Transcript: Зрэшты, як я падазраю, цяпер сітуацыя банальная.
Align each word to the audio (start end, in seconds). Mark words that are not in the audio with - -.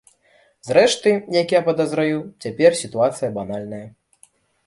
Зрэшты, 0.67 1.11
як 1.41 1.51
я 1.57 1.59
падазраю, 1.67 2.17
цяпер 2.45 2.71
сітуацыя 2.81 3.29
банальная. 3.37 3.85